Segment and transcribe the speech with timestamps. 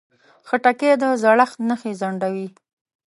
[0.47, 2.47] خټکی د زړښت نښې ځنډوي.